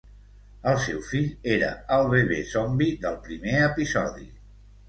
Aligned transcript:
El 0.71 0.77
seu 0.85 1.03
fill 1.09 1.51
era 1.57 1.69
el 1.97 2.07
bebè 2.15 2.39
zombi 2.55 2.91
del 3.07 3.21
primer 3.29 3.55
episodi. 3.67 4.27